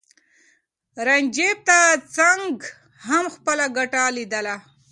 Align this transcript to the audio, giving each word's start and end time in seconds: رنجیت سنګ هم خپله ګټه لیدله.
رنجیت 1.07 1.67
سنګ 2.15 2.53
هم 3.07 3.25
خپله 3.35 3.65
ګټه 3.77 4.01
لیدله. 4.17 4.55